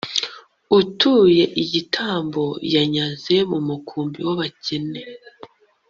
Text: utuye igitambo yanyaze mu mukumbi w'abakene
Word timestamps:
utuye 0.79 1.43
igitambo 1.63 2.43
yanyaze 2.75 3.35
mu 3.49 3.59
mukumbi 3.67 4.19
w'abakene 4.27 5.01